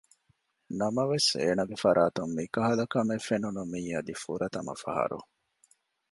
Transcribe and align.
ނަމަވެސް 0.79 1.29
އޭނަގެ 1.41 1.75
ފަރާތުން 1.83 2.31
މިކަހަލަ 2.37 2.85
ކަމެއް 2.93 3.25
ފެނުނު 3.27 3.61
މީ 3.71 3.81
އަދި 3.93 4.13
ފުރަތަމަ 4.23 4.73
ފަހަރު 4.83 5.19